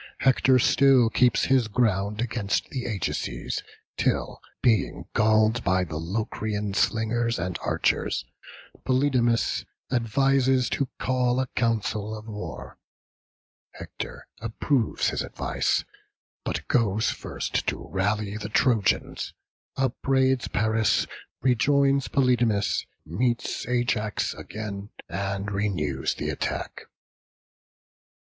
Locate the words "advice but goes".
15.21-17.11